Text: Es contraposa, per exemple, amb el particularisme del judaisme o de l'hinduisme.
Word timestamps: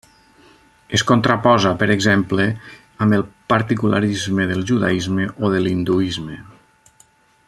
Es 0.97 1.03
contraposa, 1.09 1.73
per 1.81 1.87
exemple, 1.97 2.47
amb 3.07 3.17
el 3.19 3.27
particularisme 3.53 4.49
del 4.53 4.67
judaisme 4.71 5.29
o 5.45 5.53
de 5.57 5.61
l'hinduisme. 5.67 6.41